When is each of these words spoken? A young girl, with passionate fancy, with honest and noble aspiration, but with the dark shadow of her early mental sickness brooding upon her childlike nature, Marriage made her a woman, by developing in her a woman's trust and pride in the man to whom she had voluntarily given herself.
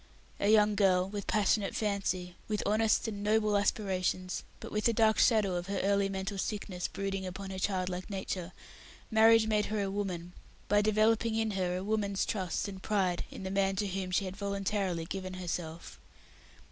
A 0.39 0.49
young 0.49 0.73
girl, 0.73 1.07
with 1.07 1.27
passionate 1.27 1.75
fancy, 1.75 2.35
with 2.47 2.63
honest 2.65 3.07
and 3.07 3.21
noble 3.21 3.55
aspiration, 3.55 4.31
but 4.59 4.71
with 4.71 4.85
the 4.85 4.93
dark 4.93 5.19
shadow 5.19 5.53
of 5.53 5.67
her 5.67 5.77
early 5.81 6.09
mental 6.09 6.39
sickness 6.39 6.87
brooding 6.87 7.23
upon 7.23 7.51
her 7.51 7.59
childlike 7.59 8.09
nature, 8.09 8.51
Marriage 9.11 9.45
made 9.45 9.67
her 9.67 9.79
a 9.83 9.91
woman, 9.91 10.33
by 10.67 10.81
developing 10.81 11.35
in 11.35 11.51
her 11.51 11.77
a 11.77 11.83
woman's 11.83 12.25
trust 12.25 12.67
and 12.67 12.81
pride 12.81 13.25
in 13.29 13.43
the 13.43 13.51
man 13.51 13.75
to 13.75 13.85
whom 13.87 14.09
she 14.09 14.25
had 14.25 14.35
voluntarily 14.35 15.05
given 15.05 15.35
herself. 15.35 15.99